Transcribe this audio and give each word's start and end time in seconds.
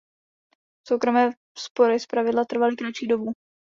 Soukromé 0.87 1.31
spory 1.57 1.99
zpravidla 1.99 2.45
trvaly 2.45 2.75
kratší 2.75 3.07
dobu. 3.07 3.33